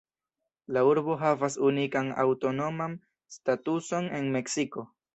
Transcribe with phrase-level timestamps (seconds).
[0.77, 2.99] La urbo havas unikan aŭtonoman
[3.39, 4.93] statuson en Meksiko.